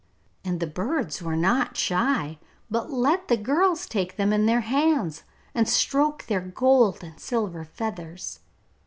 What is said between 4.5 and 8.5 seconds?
hands, and stroke their gold and silver feathers.